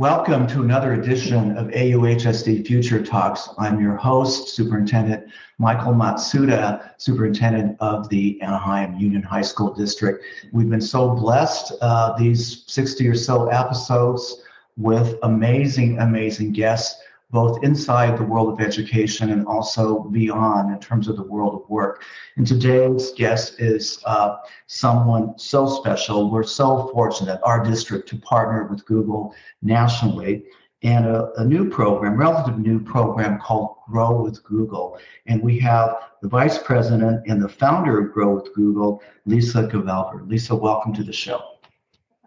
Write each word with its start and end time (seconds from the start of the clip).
Welcome 0.00 0.46
to 0.46 0.62
another 0.62 0.94
edition 0.94 1.58
of 1.58 1.66
AUHSD 1.66 2.66
Future 2.66 3.04
Talks. 3.04 3.50
I'm 3.58 3.78
your 3.78 3.96
host, 3.96 4.56
Superintendent 4.56 5.30
Michael 5.58 5.92
Matsuda, 5.92 6.92
Superintendent 6.96 7.76
of 7.80 8.08
the 8.08 8.40
Anaheim 8.40 8.96
Union 8.98 9.22
High 9.22 9.42
School 9.42 9.74
District. 9.74 10.24
We've 10.54 10.70
been 10.70 10.80
so 10.80 11.10
blessed 11.10 11.74
uh, 11.82 12.16
these 12.16 12.64
60 12.66 13.08
or 13.08 13.14
so 13.14 13.48
episodes 13.48 14.40
with 14.78 15.18
amazing, 15.22 15.98
amazing 15.98 16.52
guests 16.52 16.98
both 17.30 17.62
inside 17.62 18.18
the 18.18 18.24
world 18.24 18.52
of 18.52 18.64
education 18.64 19.30
and 19.30 19.46
also 19.46 20.00
beyond 20.00 20.72
in 20.72 20.80
terms 20.80 21.08
of 21.08 21.16
the 21.16 21.22
world 21.22 21.62
of 21.62 21.68
work. 21.68 22.02
And 22.36 22.46
today's 22.46 23.12
guest 23.12 23.60
is 23.60 24.02
uh, 24.04 24.36
someone 24.66 25.38
so 25.38 25.66
special. 25.66 26.30
We're 26.30 26.42
so 26.42 26.88
fortunate, 26.92 27.40
our 27.42 27.62
district, 27.64 28.08
to 28.10 28.16
partner 28.16 28.66
with 28.66 28.84
Google 28.84 29.34
nationally 29.62 30.44
and 30.82 31.04
a, 31.06 31.30
a, 31.34 31.44
new 31.44 31.68
program, 31.68 32.16
relative 32.16 32.58
new 32.58 32.80
program 32.80 33.38
called 33.38 33.76
Grow 33.90 34.22
with 34.22 34.42
Google. 34.44 34.98
And 35.26 35.42
we 35.42 35.58
have 35.58 35.96
the 36.22 36.28
vice 36.28 36.56
president 36.56 37.26
and 37.26 37.42
the 37.42 37.48
founder 37.48 38.00
of 38.00 38.12
Grow 38.12 38.34
with 38.34 38.54
Google, 38.54 39.02
Lisa 39.26 39.64
Gevelber. 39.64 40.26
Lisa, 40.26 40.54
welcome 40.54 40.94
to 40.94 41.04
the 41.04 41.12
show. 41.12 41.49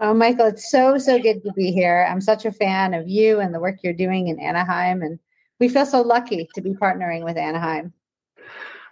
Oh, 0.03 0.13
Michael, 0.13 0.47
it's 0.47 0.69
so, 0.69 0.97
so 0.97 1.17
good 1.17 1.41
to 1.43 1.53
be 1.53 1.71
here. 1.71 2.05
I'm 2.11 2.19
such 2.19 2.43
a 2.43 2.51
fan 2.51 2.93
of 2.93 3.07
you 3.07 3.39
and 3.39 3.55
the 3.55 3.59
work 3.61 3.77
you're 3.83 3.93
doing 3.93 4.27
in 4.27 4.37
Anaheim. 4.37 5.01
And 5.01 5.17
we 5.61 5.69
feel 5.69 5.85
so 5.85 6.01
lucky 6.01 6.49
to 6.55 6.61
be 6.61 6.71
partnering 6.71 7.23
with 7.23 7.37
Anaheim. 7.37 7.93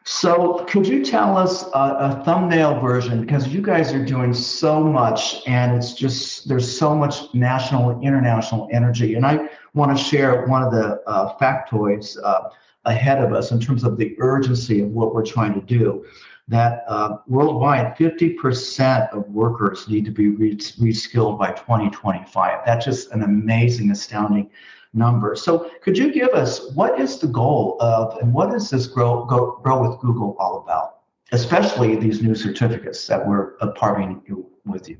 So, 0.06 0.64
could 0.70 0.88
you 0.88 1.04
tell 1.04 1.38
us 1.38 1.64
a, 1.74 1.96
a, 2.00 2.24
thumbnail 2.24 2.80
version? 2.80 3.20
Because 3.20 3.50
you 3.50 3.62
guys 3.62 3.94
are 3.94 4.04
doing 4.04 4.34
so 4.34 4.82
much, 4.82 5.46
and 5.46 5.76
it's 5.76 5.94
just 5.94 6.48
there's 6.48 6.80
so 6.80 6.96
much 6.96 7.32
national 7.36 7.90
and 7.90 8.04
international 8.04 8.70
energy. 8.72 9.16
And 9.16 9.26
I 9.26 9.50
want 9.74 9.96
to 9.96 10.02
share 10.02 10.48
one 10.48 10.64
of 10.64 10.72
the 10.72 11.02
uh, 11.06 11.38
factoids 11.38 12.18
uh, 12.24 12.50
ahead 12.86 13.22
of 13.22 13.34
us 13.34 13.52
in 13.52 13.60
terms 13.60 13.84
of 13.84 13.98
the 13.98 14.16
urgency 14.20 14.82
of 14.82 14.90
what 14.90 15.14
we're 15.14 15.26
trying 15.26 15.54
to 15.54 15.62
do 15.62 16.06
that 16.52 16.84
uh, 16.88 17.18
worldwide 17.28 17.96
50% 17.96 19.10
of 19.14 19.26
workers 19.30 19.88
need 19.88 20.04
to 20.04 20.12
be 20.12 20.30
re- 20.30 20.58
reskilled 20.58 21.40
by 21.40 21.52
2025. 21.52 22.60
That's 22.66 22.86
just 22.86 23.10
an 23.12 23.24
amazing, 23.24 23.90
astounding 23.90 24.50
number. 24.94 25.34
So, 25.36 25.72
could 25.82 25.98
you 25.98 26.14
give 26.14 26.30
us 26.30 26.72
what 26.74 27.00
is 27.00 27.20
the 27.20 27.28
goal 27.28 27.78
of 27.80 28.18
and 28.18 28.34
what 28.34 28.54
is 28.54 28.70
this 28.70 28.86
grow, 28.86 29.24
go, 29.26 29.62
grow 29.64 29.90
with 29.90 30.00
Google 30.02 30.36
all 30.40 30.58
about, 30.58 30.98
especially 31.32 31.96
these 31.96 32.22
new 32.22 32.36
certificates 32.36 33.08
that 33.08 33.26
we're 33.26 33.56
partnering 33.58 34.22
with 34.66 34.90
you? 34.90 34.98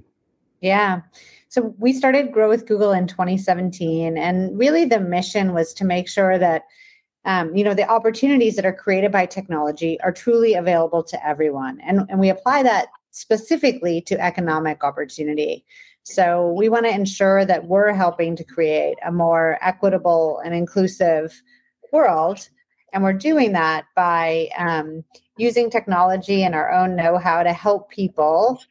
Yeah. 0.62 1.02
So 1.50 1.76
we 1.80 1.92
started 1.92 2.32
Grow 2.32 2.48
with 2.48 2.66
Google 2.66 2.94
in 2.94 3.08
2017, 3.08 4.18
and 4.18 4.58
really 4.58 4.86
the 4.86 5.02
mission 5.02 5.54
was 5.54 5.74
to 5.74 5.84
make 5.84 6.08
sure 6.08 6.38
that 6.38 6.64
um, 7.26 7.56
you 7.56 7.64
know 7.64 7.74
the 7.74 7.88
opportunities 7.88 8.56
that 8.56 8.66
are 8.66 8.74
created 8.74 9.12
by 9.12 9.26
technology 9.26 10.00
are 10.02 10.12
truly 10.12 10.54
available 10.54 11.04
to 11.04 11.28
everyone 11.28 11.80
and, 11.82 12.06
and 12.10 12.20
we 12.20 12.30
apply 12.30 12.64
that 12.64 12.88
specifically 13.12 14.02
to 14.02 14.20
economic 14.20 14.84
opportunity. 14.84 15.66
So 16.04 16.54
we 16.54 16.70
want 16.70 16.86
to 16.86 16.92
ensure 16.92 17.46
that 17.46 17.66
we're 17.66 17.94
helping 17.94 18.36
to 18.38 18.44
create 18.44 18.96
a 19.06 19.12
more 19.12 19.60
equitable 19.62 20.42
and 20.44 20.56
inclusive 20.56 21.42
world 21.92 22.50
and 22.94 23.04
we're 23.04 23.14
doing 23.14 23.54
that 23.54 23.86
by 23.96 24.50
um, 24.58 25.04
using 25.38 25.70
technology 25.70 26.44
and 26.44 26.54
our 26.54 26.72
own 26.72 26.96
know-how 26.96 27.44
to 27.44 27.54
help 27.54 27.90
people 27.90 28.62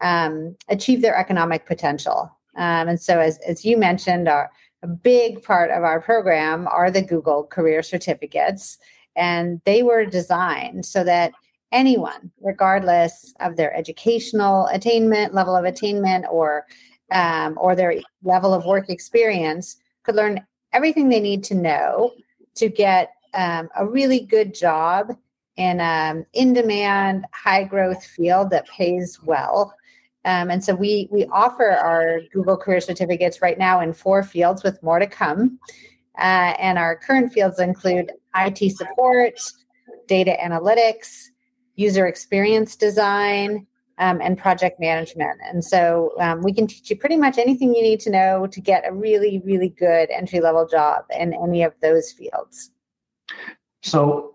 um, 0.00 0.56
achieve 0.68 1.02
their 1.02 1.16
economic 1.16 1.66
potential. 1.66 2.34
Um, 2.56 2.88
and 2.88 3.00
so 3.00 3.20
as, 3.20 3.38
as 3.46 3.64
you 3.64 3.76
mentioned 3.76 4.28
our 4.28 4.50
a 4.82 4.86
big 4.86 5.42
part 5.42 5.70
of 5.70 5.82
our 5.82 6.00
program 6.00 6.68
are 6.68 6.90
the 6.90 7.02
Google 7.02 7.44
Career 7.44 7.82
Certificates, 7.82 8.78
and 9.16 9.60
they 9.64 9.82
were 9.82 10.04
designed 10.04 10.86
so 10.86 11.02
that 11.04 11.32
anyone, 11.72 12.30
regardless 12.40 13.34
of 13.40 13.56
their 13.56 13.74
educational 13.74 14.66
attainment, 14.66 15.34
level 15.34 15.56
of 15.56 15.64
attainment, 15.64 16.26
or 16.30 16.66
um, 17.10 17.56
or 17.60 17.74
their 17.74 17.94
level 18.22 18.52
of 18.52 18.66
work 18.66 18.90
experience, 18.90 19.76
could 20.02 20.14
learn 20.14 20.44
everything 20.72 21.08
they 21.08 21.20
need 21.20 21.42
to 21.44 21.54
know 21.54 22.12
to 22.54 22.68
get 22.68 23.12
um, 23.34 23.68
a 23.76 23.86
really 23.86 24.20
good 24.20 24.54
job 24.54 25.16
in 25.56 25.80
an 25.80 26.18
um, 26.18 26.26
in-demand, 26.34 27.26
high-growth 27.32 28.04
field 28.04 28.50
that 28.50 28.68
pays 28.68 29.20
well 29.22 29.74
um, 30.28 30.50
and 30.50 30.62
so 30.62 30.74
we 30.74 31.08
we 31.10 31.24
offer 31.32 31.70
our 31.70 32.20
Google 32.34 32.58
Career 32.58 32.80
Certificates 32.80 33.40
right 33.40 33.56
now 33.56 33.80
in 33.80 33.94
four 33.94 34.22
fields, 34.22 34.62
with 34.62 34.82
more 34.82 34.98
to 34.98 35.06
come. 35.06 35.58
Uh, 36.18 36.52
and 36.58 36.76
our 36.78 36.96
current 36.96 37.32
fields 37.32 37.58
include 37.58 38.12
IT 38.36 38.76
support, 38.76 39.40
data 40.06 40.36
analytics, 40.38 41.28
user 41.76 42.06
experience 42.06 42.76
design, 42.76 43.66
um, 43.96 44.20
and 44.20 44.36
project 44.36 44.78
management. 44.78 45.40
And 45.42 45.64
so 45.64 46.12
um, 46.20 46.42
we 46.42 46.52
can 46.52 46.66
teach 46.66 46.90
you 46.90 46.96
pretty 46.96 47.16
much 47.16 47.38
anything 47.38 47.74
you 47.74 47.82
need 47.82 48.00
to 48.00 48.10
know 48.10 48.46
to 48.48 48.60
get 48.60 48.86
a 48.86 48.92
really, 48.92 49.40
really 49.46 49.70
good 49.70 50.10
entry 50.10 50.40
level 50.40 50.66
job 50.66 51.04
in 51.18 51.32
any 51.32 51.62
of 51.62 51.72
those 51.80 52.12
fields. 52.12 52.70
So 53.82 54.34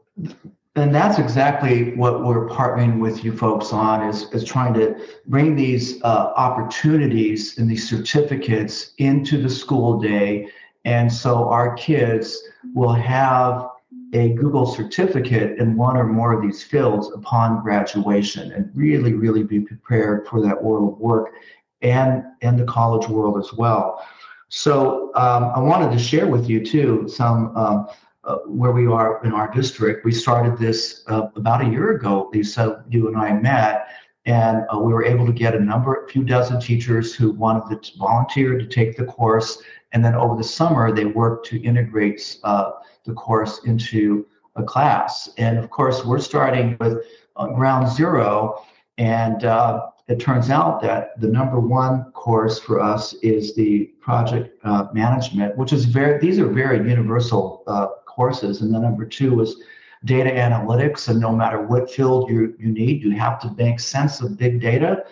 and 0.75 0.94
that's 0.94 1.19
exactly 1.19 1.94
what 1.95 2.23
we're 2.23 2.47
partnering 2.47 3.00
with 3.00 3.23
you 3.23 3.35
folks 3.38 3.72
on 3.72 4.07
is, 4.09 4.23
is 4.31 4.44
trying 4.44 4.73
to 4.73 4.95
bring 5.28 5.56
these 5.56 6.01
uh, 6.01 6.34
opportunities 6.35 7.59
and 7.59 7.69
these 7.69 7.88
certificates 7.88 8.94
into 8.97 9.39
the 9.39 9.50
school 9.50 10.00
day. 10.00 10.50
And 10.84 11.11
so 11.11 11.47
our 11.50 11.75
kids 11.75 12.41
will 12.73 12.94
have 12.94 13.67
a 14.13 14.29
Google 14.29 14.66
certificate 14.66 15.59
in 15.59 15.78
one 15.78 15.95
or 15.95 16.06
more 16.06 16.34
of 16.34 16.41
these 16.41 16.63
fields 16.63 17.11
upon 17.13 17.61
graduation 17.61 18.51
and 18.51 18.72
really, 18.73 19.13
really 19.13 19.44
be 19.44 19.59
prepared 19.59 20.28
for 20.28 20.41
that 20.41 20.61
world 20.61 20.94
of 20.94 21.00
work 21.00 21.35
and, 21.84 22.23
and 22.41 22.57
the 22.57 22.66
college 22.66 23.07
world 23.07 23.38
as 23.38 23.53
well. 23.53 24.03
So 24.50 25.11
um, 25.16 25.51
I 25.55 25.59
wanted 25.59 25.91
to 25.95 26.03
share 26.03 26.28
with 26.28 26.50
you 26.50 26.66
too 26.66 27.07
some 27.07 27.55
um, 27.55 27.88
uh, 28.25 28.38
where 28.45 28.72
we 28.72 28.88
are 28.88 29.22
in 29.25 29.34
our 29.34 29.51
district. 29.51 30.06
We 30.06 30.13
started 30.13 30.57
this 30.57 31.03
uh, 31.07 31.28
about 31.35 31.61
a 31.61 31.69
year 31.69 31.91
ago. 31.91 32.29
Lisa, 32.31 32.85
you 32.89 33.09
and 33.09 33.17
I 33.17 33.34
met, 33.34 33.88
and 34.25 34.66
uh, 34.73 34.79
we 34.79 34.94
were 34.94 35.03
able 35.03 35.25
to 35.25 35.34
get 35.34 35.56
a 35.56 35.59
number, 35.59 36.06
a 36.06 36.07
few 36.07 36.23
dozen 36.23 36.61
teachers 36.61 37.13
who 37.13 37.34
wanted 37.34 37.84
to 37.84 37.97
volunteer 37.97 38.57
to 38.57 38.66
take 38.66 38.95
the 38.95 39.03
course. 39.03 39.61
And 39.91 40.06
then 40.06 40.16
over 40.16 40.38
the 40.38 40.44
summer, 40.44 40.94
they 40.94 41.03
worked 41.03 41.47
to 41.47 41.61
integrate 41.61 42.38
uh, 42.45 42.72
the 43.03 43.11
course 43.11 43.59
into 43.66 44.25
a 44.55 44.63
class. 44.63 45.29
And 45.38 45.57
of 45.57 45.69
course, 45.69 46.05
we're 46.05 46.19
starting 46.19 46.78
with 46.79 47.00
uh, 47.35 47.47
ground 47.47 47.91
zero. 47.91 48.63
And 48.97 49.44
it 50.07 50.19
turns 50.19 50.50
out 50.50 50.81
that 50.81 51.19
the 51.19 51.28
number 51.28 51.59
one 51.59 52.11
course 52.11 52.59
for 52.59 52.79
us 52.79 53.13
is 53.16 53.53
the 53.55 53.85
project 54.00 54.63
management, 54.94 55.57
which 55.57 55.73
is 55.73 55.84
very, 55.84 56.19
these 56.19 56.40
are 56.40 56.47
very 56.47 56.78
universal 56.90 57.63
courses. 58.16 58.62
And 58.62 58.74
then 58.74 58.81
number 58.81 59.06
two 59.06 59.41
is 59.41 59.56
data 60.06 60.29
analytics. 60.29 61.07
And 61.07 61.19
no 61.19 61.31
matter 61.31 61.62
what 61.62 61.90
field 61.90 62.29
you, 62.29 62.56
you 62.59 62.72
need, 62.72 63.03
you 63.03 63.12
have 63.12 63.40
to 63.41 63.53
make 63.57 63.79
sense 63.79 64.22
of 64.22 64.38
big 64.38 64.62
data. 64.62 65.03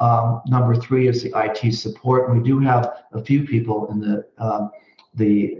Um, 0.00 0.42
number 0.46 0.74
three 0.74 1.06
is 1.08 1.22
the 1.22 1.32
IT 1.36 1.72
support. 1.74 2.28
And 2.28 2.42
we 2.42 2.44
do 2.48 2.58
have 2.60 3.04
a 3.12 3.22
few 3.22 3.44
people 3.44 3.90
in 3.90 4.00
the 4.00 4.26
um, 4.38 4.70
the 5.14 5.58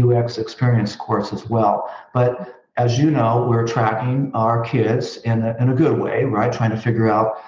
UX 0.00 0.38
experience 0.38 0.94
course 0.96 1.32
as 1.32 1.48
well. 1.48 1.90
But 2.14 2.56
as 2.76 2.98
you 2.98 3.10
know, 3.10 3.46
we're 3.48 3.66
tracking 3.66 4.30
our 4.34 4.62
kids 4.62 5.18
in 5.18 5.42
a, 5.42 5.56
in 5.58 5.70
a 5.70 5.74
good 5.74 5.98
way, 5.98 6.24
right? 6.24 6.52
Trying 6.52 6.70
to 6.70 6.76
figure 6.76 7.08
out, 7.08 7.42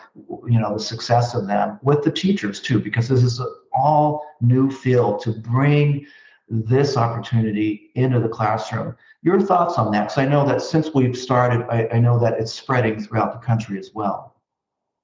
you 0.46 0.58
know, 0.58 0.72
the 0.74 0.80
success 0.80 1.34
of 1.34 1.46
them 1.46 1.78
with 1.82 2.02
the 2.02 2.10
teachers 2.10 2.60
too, 2.60 2.80
because 2.80 3.08
this 3.08 3.22
is 3.22 3.38
an 3.38 3.54
all 3.72 4.24
new 4.40 4.70
field 4.70 5.20
to 5.22 5.32
bring 5.32 6.06
this 6.50 6.96
opportunity 6.96 7.90
into 7.94 8.20
the 8.20 8.28
classroom. 8.28 8.96
Your 9.22 9.40
thoughts 9.40 9.78
on 9.78 9.90
that? 9.92 10.04
Because 10.04 10.18
I 10.18 10.26
know 10.26 10.46
that 10.46 10.62
since 10.62 10.94
we've 10.94 11.16
started, 11.16 11.66
I, 11.68 11.88
I, 11.92 11.98
know 11.98 12.18
that 12.18 12.40
it's 12.40 12.52
spreading 12.52 13.02
throughout 13.02 13.32
the 13.32 13.46
country 13.46 13.78
as 13.78 13.90
well. 13.94 14.34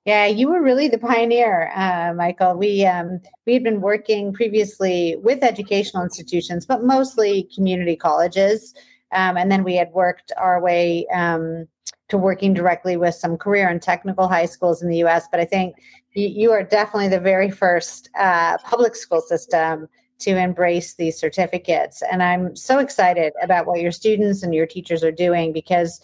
Yeah, 0.05 0.27
you 0.27 0.49
were 0.49 0.63
really 0.63 0.89
the 0.89 0.99
pioneer, 0.99 1.73
uh, 1.75 2.13
Michael. 2.15 2.55
We 2.55 2.85
um, 2.85 3.21
we 3.47 3.55
had 3.55 3.65
been 3.65 3.81
working 3.81 4.35
previously 4.35 5.17
with 5.23 5.43
educational 5.43 6.03
institutions, 6.03 6.67
but 6.67 6.85
mostly 6.85 7.49
community 7.55 7.97
colleges, 7.97 8.75
um, 9.13 9.39
and 9.39 9.51
then 9.51 9.65
we 9.65 9.77
had 9.77 9.91
worked 9.93 10.31
our 10.37 10.61
way 10.61 11.07
um, 11.07 11.67
to 12.09 12.19
working 12.19 12.53
directly 12.53 12.99
with 12.99 13.15
some 13.15 13.39
career 13.39 13.67
and 13.67 13.81
technical 13.81 14.29
high 14.29 14.45
schools 14.45 14.83
in 14.83 14.91
the 14.91 14.99
U.S. 14.99 15.27
But 15.31 15.41
I 15.41 15.47
think 15.47 15.77
you, 16.13 16.29
you 16.29 16.53
are 16.53 16.63
definitely 16.63 17.09
the 17.09 17.21
very 17.21 17.51
first 17.51 18.11
uh, 18.19 18.59
public 18.59 18.97
school 18.97 19.23
system 19.23 19.89
to 20.25 20.37
embrace 20.37 20.95
these 20.95 21.19
certificates. 21.19 22.03
And 22.11 22.23
I'm 22.23 22.57
so 22.57 22.79
excited 22.79 23.33
about 23.43 23.67
what 23.67 23.81
your 23.81 23.93
students 23.93 24.43
and 24.43 24.55
your 24.55 24.67
teachers 24.67 25.05
are 25.05 25.13
doing 25.13 25.53
because 25.53 26.01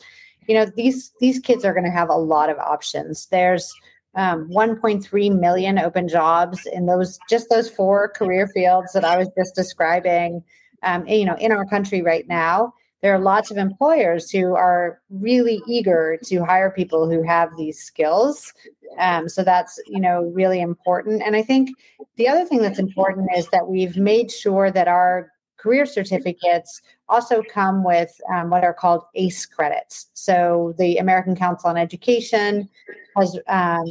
you 0.47 0.55
know 0.55 0.67
these 0.67 1.13
these 1.21 1.39
kids 1.39 1.65
are 1.65 1.73
going 1.73 1.85
to 1.85 1.91
have 1.91 2.09
a 2.09 2.17
lot 2.17 2.51
of 2.51 2.59
options. 2.59 3.27
There's 3.27 3.73
um, 4.17 4.49
1.3 4.49 5.39
million 5.39 5.79
open 5.79 6.09
jobs 6.09 6.67
in 6.67 6.87
those 6.87 7.19
just 7.29 7.49
those 7.49 7.71
four 7.71 8.09
career 8.09 8.49
fields 8.49 8.93
that 8.93 9.05
I 9.05 9.17
was 9.17 9.29
just 9.37 9.55
describing. 9.55 10.43
Um, 10.83 11.07
you 11.07 11.27
know, 11.27 11.37
in 11.37 11.53
our 11.53 11.67
country 11.67 12.03
right 12.03 12.27
now, 12.27 12.73
there 13.03 13.15
are 13.15 13.19
lots 13.19 13.51
of 13.51 13.57
employers 13.57 14.31
who 14.31 14.55
are 14.55 15.01
really 15.09 15.63
eager 15.67 16.19
to 16.25 16.45
hire 16.45 16.71
people 16.71 17.11
who 17.11 17.23
have 17.23 17.51
these 17.57 17.81
skills. 17.81 18.53
Um, 18.99 19.29
so 19.29 19.43
that's 19.43 19.81
you 19.87 20.01
know 20.01 20.31
really 20.35 20.61
important. 20.61 21.23
And 21.25 21.37
I 21.37 21.43
think 21.43 21.71
the 22.17 22.29
other 22.29 22.45
thing 22.45 22.61
that's 22.61 22.79
important 22.79 23.31
is 23.37 23.49
that 23.49 23.69
we've 23.69 23.97
made 23.97 24.31
sure 24.31 24.71
that 24.71 24.89
our 24.89 25.31
career 25.57 25.85
certificates 25.85 26.81
also 27.09 27.43
come 27.53 27.85
with 27.85 28.19
um, 28.35 28.51
what 28.51 28.65
are 28.65 28.73
called 28.73 29.03
ACE 29.15 29.45
credits. 29.45 30.09
So 30.15 30.75
the 30.79 30.97
American 30.97 31.37
Council 31.37 31.69
on 31.69 31.77
Education 31.77 32.69
has 33.17 33.39
um, 33.49 33.85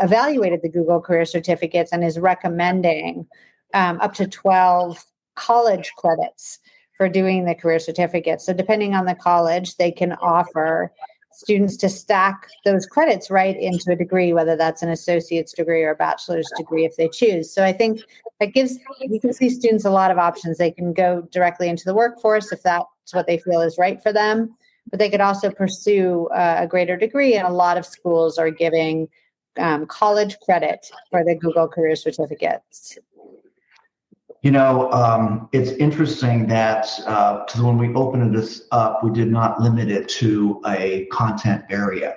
evaluated 0.00 0.62
the 0.62 0.68
Google 0.68 1.00
career 1.00 1.24
certificates 1.24 1.92
and 1.92 2.04
is 2.04 2.18
recommending 2.18 3.26
um, 3.74 4.00
up 4.00 4.14
to 4.14 4.26
12 4.28 5.04
college 5.34 5.92
credits 5.96 6.60
for 6.96 7.08
doing 7.08 7.44
the 7.44 7.54
career 7.54 7.78
certificate. 7.78 8.40
So 8.40 8.52
depending 8.52 8.94
on 8.94 9.06
the 9.06 9.14
college, 9.14 9.76
they 9.76 9.90
can 9.90 10.12
offer 10.14 10.92
students 11.36 11.76
to 11.76 11.88
stack 11.88 12.48
those 12.64 12.86
credits 12.86 13.30
right 13.30 13.58
into 13.58 13.92
a 13.92 13.96
degree, 13.96 14.32
whether 14.32 14.56
that's 14.56 14.82
an 14.82 14.88
associate's 14.88 15.52
degree 15.52 15.82
or 15.82 15.90
a 15.90 15.94
bachelor's 15.94 16.50
degree 16.56 16.86
if 16.86 16.96
they 16.96 17.08
choose. 17.08 17.52
So 17.52 17.62
I 17.62 17.74
think 17.74 18.00
that 18.40 18.54
gives 18.54 18.78
you 19.00 19.20
can 19.20 19.34
see 19.34 19.50
students 19.50 19.84
a 19.84 19.90
lot 19.90 20.10
of 20.10 20.16
options. 20.16 20.56
They 20.56 20.70
can 20.70 20.94
go 20.94 21.28
directly 21.30 21.68
into 21.68 21.84
the 21.84 21.94
workforce 21.94 22.52
if 22.52 22.62
that's 22.62 22.86
what 23.12 23.26
they 23.26 23.36
feel 23.36 23.60
is 23.60 23.76
right 23.76 24.02
for 24.02 24.14
them, 24.14 24.56
but 24.90 24.98
they 24.98 25.10
could 25.10 25.20
also 25.20 25.50
pursue 25.50 26.28
a 26.32 26.66
greater 26.66 26.96
degree. 26.96 27.34
And 27.34 27.46
a 27.46 27.52
lot 27.52 27.76
of 27.76 27.84
schools 27.84 28.38
are 28.38 28.50
giving 28.50 29.08
um, 29.58 29.86
college 29.86 30.38
credit 30.40 30.90
for 31.10 31.22
the 31.22 31.34
Google 31.34 31.68
Career 31.68 31.96
Certificates. 31.96 32.98
You 34.42 34.50
know, 34.52 34.90
um, 34.92 35.48
it's 35.52 35.70
interesting 35.72 36.46
that 36.48 36.86
uh, 37.06 37.44
when 37.58 37.78
we 37.78 37.92
opened 37.94 38.34
this 38.34 38.68
up, 38.70 39.02
we 39.02 39.10
did 39.10 39.30
not 39.30 39.60
limit 39.60 39.90
it 39.90 40.08
to 40.10 40.60
a 40.66 41.06
content 41.06 41.64
area. 41.70 42.16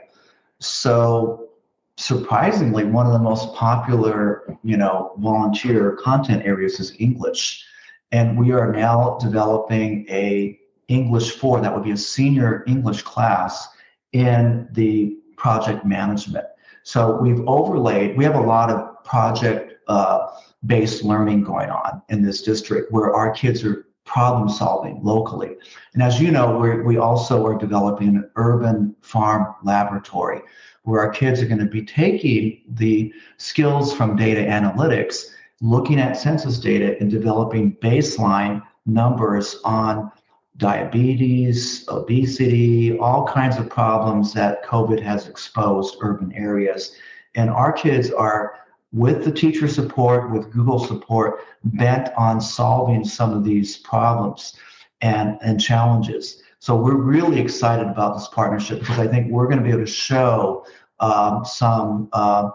So, 0.60 1.50
surprisingly, 1.98 2.86
one 2.86 3.06
of 3.06 3.14
the 3.14 3.20
most 3.20 3.54
popular, 3.56 4.58
you 4.64 4.78
know, 4.78 5.14
volunteer 5.18 5.94
content 5.94 6.46
areas 6.46 6.80
is 6.80 6.94
English, 7.00 7.66
and 8.12 8.38
we 8.38 8.52
are 8.52 8.72
now 8.72 9.18
developing 9.22 10.06
a 10.10 10.60
English 10.88 11.32
four 11.38 11.62
that 11.62 11.74
would 11.74 11.84
be 11.84 11.92
a 11.92 11.98
senior 11.98 12.64
English 12.68 13.04
class 13.04 13.68
in 14.12 14.68
the 14.72 15.18
project 15.38 15.86
management. 15.86 16.46
So 16.84 17.18
we've 17.22 17.42
overlaid. 17.48 18.18
We 18.18 18.24
have 18.26 18.36
a 18.36 18.42
lot 18.42 18.70
of 18.70 19.04
project. 19.04 19.74
Uh, 19.88 20.28
based 20.66 21.04
learning 21.04 21.44
going 21.44 21.70
on 21.70 22.02
in 22.10 22.22
this 22.22 22.42
district 22.42 22.92
where 22.92 23.14
our 23.14 23.32
kids 23.32 23.64
are 23.64 23.86
problem 24.06 24.50
solving 24.50 25.00
locally. 25.04 25.56
And 25.94 26.02
as 26.02 26.20
you 26.20 26.32
know, 26.32 26.58
we 26.58 26.82
we 26.82 26.98
also 26.98 27.46
are 27.46 27.58
developing 27.58 28.10
an 28.10 28.30
urban 28.36 28.96
farm 29.02 29.56
laboratory 29.64 30.42
where 30.84 31.02
our 31.02 31.12
kids 31.12 31.42
are 31.42 31.46
going 31.46 31.60
to 31.60 31.66
be 31.66 31.84
taking 31.84 32.62
the 32.70 33.14
skills 33.38 33.94
from 33.94 34.16
data 34.16 34.42
analytics, 34.42 35.28
looking 35.62 36.00
at 36.00 36.18
census 36.18 36.60
data 36.60 36.98
and 37.00 37.12
developing 37.12 37.76
baseline 37.78 38.64
numbers 38.86 39.58
on 39.64 40.12
diabetes, 40.58 41.86
obesity, 41.88 42.98
all 42.98 43.26
kinds 43.26 43.58
of 43.58 43.70
problems 43.70 44.34
that 44.34 44.66
COVID 44.66 45.02
has 45.02 45.28
exposed 45.28 45.98
urban 46.02 46.34
areas. 46.34 46.96
And 47.36 47.50
our 47.50 47.72
kids 47.72 48.12
are 48.12 48.56
with 48.92 49.24
the 49.24 49.32
teacher 49.32 49.68
support, 49.68 50.32
with 50.32 50.52
Google 50.52 50.80
support, 50.80 51.42
bent 51.64 52.10
on 52.18 52.42
solving 52.42 53.04
some 53.04 53.34
of 53.34 53.44
these 53.44 53.78
problems 53.78 54.56
and, 55.02 55.38
and 55.42 55.62
challenges. 55.62 56.42
So 56.60 56.76
we're 56.76 56.96
really 56.96 57.40
excited 57.40 57.88
about 57.88 58.16
this 58.16 58.28
partnership 58.28 58.80
because 58.80 59.00
I 59.00 59.08
think 59.08 59.32
we're 59.32 59.46
going 59.46 59.60
to 59.60 59.64
be 59.64 59.70
able 59.70 59.86
to 59.86 59.92
show 59.92 60.66
um, 61.00 61.46
some 61.46 62.10
uh, 62.14 62.50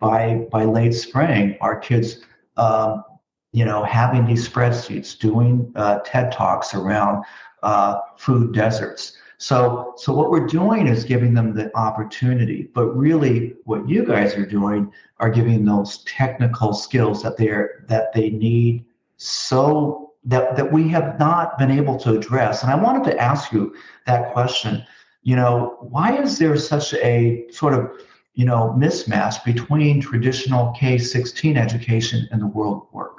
by 0.00 0.46
by 0.50 0.64
late 0.64 0.92
spring 0.92 1.56
our 1.60 1.78
kids, 1.78 2.20
um, 2.56 3.04
you 3.52 3.64
know, 3.64 3.84
having 3.84 4.26
these 4.26 4.48
spreadsheets, 4.48 5.16
doing 5.18 5.72
uh, 5.76 6.00
TED 6.04 6.32
talks 6.32 6.74
around 6.74 7.24
uh, 7.62 8.00
food 8.16 8.52
deserts. 8.54 9.16
So, 9.38 9.94
so 9.96 10.12
what 10.12 10.30
we're 10.30 10.46
doing 10.46 10.86
is 10.86 11.04
giving 11.04 11.34
them 11.34 11.54
the 11.54 11.76
opportunity, 11.76 12.70
but 12.74 12.86
really 12.96 13.54
what 13.64 13.88
you 13.88 14.04
guys 14.04 14.34
are 14.34 14.46
doing 14.46 14.92
are 15.18 15.30
giving 15.30 15.64
those 15.64 15.98
technical 16.04 16.72
skills 16.72 17.22
that 17.22 17.36
they're 17.36 17.84
that 17.88 18.12
they 18.12 18.30
need 18.30 18.84
so 19.16 20.12
that 20.24 20.56
that 20.56 20.72
we 20.72 20.88
have 20.88 21.18
not 21.18 21.58
been 21.58 21.70
able 21.70 21.98
to 21.98 22.16
address. 22.16 22.62
And 22.62 22.70
I 22.70 22.76
wanted 22.76 23.04
to 23.10 23.18
ask 23.20 23.52
you 23.52 23.74
that 24.06 24.32
question. 24.32 24.84
You 25.22 25.36
know, 25.36 25.78
why 25.80 26.16
is 26.20 26.38
there 26.38 26.56
such 26.56 26.94
a 26.94 27.46
sort 27.50 27.74
of 27.74 27.90
you 28.34 28.44
know 28.44 28.74
mismatch 28.78 29.44
between 29.44 30.00
traditional 30.00 30.72
K-16 30.72 31.56
education 31.56 32.28
and 32.30 32.40
the 32.40 32.46
world 32.46 32.86
work? 32.92 33.18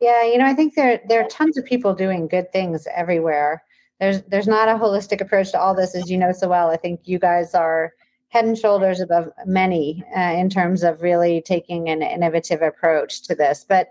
Yeah, 0.00 0.24
you 0.24 0.38
know, 0.38 0.46
I 0.46 0.54
think 0.54 0.74
there 0.74 1.02
there 1.08 1.20
are 1.22 1.28
tons 1.28 1.58
of 1.58 1.64
people 1.64 1.94
doing 1.94 2.26
good 2.26 2.50
things 2.52 2.86
everywhere 2.94 3.62
there's 4.00 4.22
there's 4.22 4.46
not 4.46 4.68
a 4.68 4.72
holistic 4.72 5.20
approach 5.20 5.50
to 5.52 5.60
all 5.60 5.74
this 5.74 5.94
as 5.94 6.10
you 6.10 6.18
know 6.18 6.32
so 6.32 6.48
well. 6.48 6.70
I 6.70 6.76
think 6.76 7.00
you 7.04 7.18
guys 7.18 7.54
are 7.54 7.92
head 8.28 8.44
and 8.44 8.58
shoulders 8.58 9.00
above 9.00 9.30
many 9.46 10.04
uh, 10.16 10.20
in 10.32 10.50
terms 10.50 10.82
of 10.82 11.00
really 11.00 11.40
taking 11.40 11.88
an 11.88 12.02
innovative 12.02 12.60
approach 12.60 13.22
to 13.22 13.34
this. 13.34 13.64
But 13.66 13.88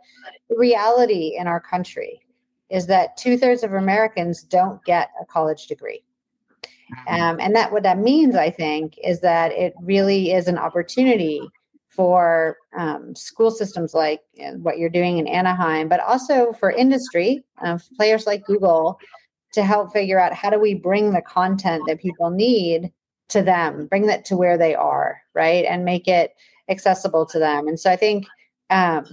the 0.49 0.57
reality 0.57 1.35
in 1.37 1.47
our 1.47 1.59
country 1.59 2.21
is 2.69 2.87
that 2.87 3.15
two-thirds 3.17 3.63
of 3.63 3.73
americans 3.73 4.43
don't 4.43 4.83
get 4.85 5.09
a 5.21 5.25
college 5.25 5.67
degree. 5.67 6.03
Mm-hmm. 7.07 7.21
um, 7.21 7.39
and 7.39 7.55
that 7.55 7.71
what 7.71 7.81
that 7.81 7.97
means 7.97 8.35
i 8.35 8.51
think 8.51 8.95
is 9.03 9.19
that 9.21 9.51
it 9.51 9.73
really 9.81 10.31
is 10.31 10.47
an 10.47 10.59
opportunity 10.59 11.41
for 11.89 12.57
um, 12.77 13.15
school 13.15 13.49
systems 13.49 13.95
like 13.95 14.21
uh, 14.39 14.51
what 14.51 14.77
you're 14.77 14.91
doing 14.91 15.17
in 15.17 15.27
anaheim 15.27 15.89
but 15.89 15.99
also 16.01 16.53
for 16.53 16.69
industry 16.69 17.43
uh, 17.65 17.79
players 17.97 18.27
like 18.27 18.45
google 18.45 18.99
to 19.55 19.63
help 19.63 19.91
figure 19.91 20.19
out 20.19 20.33
how 20.33 20.49
do 20.49 20.59
we 20.59 20.73
bring 20.73 21.11
the 21.11 21.21
content 21.21 21.83
that 21.87 22.01
people 22.01 22.29
need 22.29 22.91
to 23.29 23.41
them, 23.41 23.87
bring 23.87 24.05
that 24.07 24.25
to 24.25 24.37
where 24.37 24.57
they 24.57 24.75
are, 24.75 25.21
right? 25.33 25.65
And 25.65 25.83
make 25.83 26.07
it 26.07 26.35
accessible 26.69 27.25
to 27.27 27.39
them. 27.39 27.67
And 27.67 27.79
so 27.79 27.91
I 27.91 27.95
think, 27.95 28.25
um, 28.69 29.05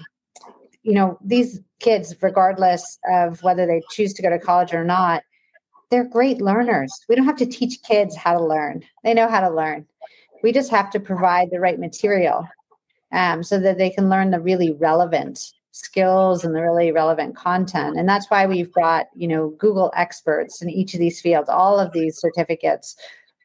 you 0.82 0.92
know, 0.92 1.18
these 1.24 1.60
kids, 1.80 2.14
regardless 2.20 2.98
of 3.10 3.42
whether 3.42 3.66
they 3.66 3.82
choose 3.90 4.12
to 4.14 4.22
go 4.22 4.30
to 4.30 4.38
college 4.38 4.74
or 4.74 4.84
not, 4.84 5.22
they're 5.90 6.04
great 6.04 6.40
learners. 6.40 6.92
We 7.08 7.14
don't 7.14 7.26
have 7.26 7.36
to 7.36 7.46
teach 7.46 7.82
kids 7.82 8.16
how 8.16 8.36
to 8.36 8.44
learn, 8.44 8.82
they 9.04 9.14
know 9.14 9.28
how 9.28 9.40
to 9.40 9.54
learn. 9.54 9.86
We 10.42 10.52
just 10.52 10.70
have 10.70 10.90
to 10.90 11.00
provide 11.00 11.50
the 11.50 11.60
right 11.60 11.78
material 11.78 12.48
um, 13.12 13.44
so 13.44 13.60
that 13.60 13.78
they 13.78 13.90
can 13.90 14.08
learn 14.08 14.32
the 14.32 14.40
really 14.40 14.72
relevant 14.72 15.52
skills 15.72 16.44
and 16.44 16.54
the 16.54 16.62
really 16.62 16.92
relevant 16.92 17.34
content. 17.34 17.98
And 17.98 18.08
that's 18.08 18.30
why 18.30 18.46
we've 18.46 18.72
got 18.72 19.06
you 19.16 19.26
know 19.26 19.50
google 19.58 19.90
experts 19.96 20.62
in 20.62 20.70
each 20.70 20.94
of 20.94 21.00
these 21.00 21.20
fields. 21.20 21.48
All 21.48 21.80
of 21.80 21.92
these 21.92 22.18
certificates 22.18 22.96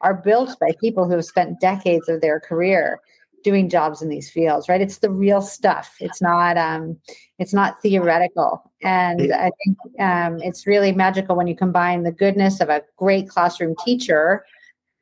are 0.01 0.13
built 0.13 0.59
by 0.59 0.71
people 0.79 1.05
who 1.05 1.13
have 1.15 1.25
spent 1.25 1.59
decades 1.59 2.07
of 2.07 2.21
their 2.21 2.39
career 2.39 2.99
doing 3.43 3.69
jobs 3.69 4.01
in 4.01 4.09
these 4.09 4.29
fields 4.29 4.67
right? 4.67 4.81
It's 4.81 4.97
the 4.97 5.09
real 5.09 5.41
stuff. 5.41 5.95
It's 5.99 6.21
not 6.21 6.57
um 6.57 6.97
it's 7.39 7.53
not 7.53 7.81
theoretical. 7.81 8.71
And 8.83 9.33
i 9.33 9.49
think 9.63 9.77
um 9.99 10.39
it's 10.41 10.67
really 10.67 10.91
magical 10.91 11.35
when 11.35 11.47
you 11.47 11.55
combine 11.55 12.03
the 12.03 12.11
goodness 12.11 12.59
of 12.59 12.69
a 12.69 12.83
great 12.97 13.29
classroom 13.29 13.73
teacher 13.85 14.45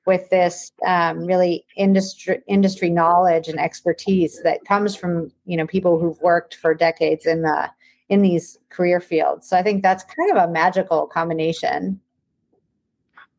with 0.05 0.29
this 0.29 0.71
um, 0.85 1.25
really 1.25 1.65
industry 1.75 2.41
industry 2.47 2.89
knowledge 2.89 3.47
and 3.47 3.59
expertise 3.59 4.41
that 4.43 4.63
comes 4.65 4.95
from 4.95 5.31
you 5.45 5.57
know 5.57 5.65
people 5.65 5.99
who've 5.99 6.19
worked 6.21 6.55
for 6.55 6.73
decades 6.73 7.25
in 7.25 7.41
the 7.41 7.69
in 8.09 8.21
these 8.21 8.57
career 8.69 8.99
fields. 8.99 9.49
So 9.49 9.57
I 9.57 9.63
think 9.63 9.81
that's 9.81 10.03
kind 10.03 10.31
of 10.31 10.37
a 10.37 10.51
magical 10.51 11.07
combination. 11.07 11.99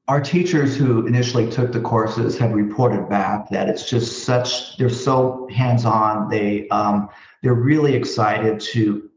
Our 0.08 0.20
teachers 0.20 0.76
who 0.76 1.06
initially 1.06 1.50
took 1.50 1.72
the 1.72 1.80
courses 1.80 2.38
have 2.38 2.52
reported 2.52 3.08
back 3.08 3.48
that 3.50 3.68
it's 3.68 3.88
just 3.88 4.24
such 4.24 4.76
they're 4.76 4.88
so 4.88 5.48
hands-on. 5.52 6.28
They 6.28 6.68
um, 6.68 7.08
they're 7.42 7.54
really 7.54 7.94
excited 7.94 8.60
to 8.72 9.08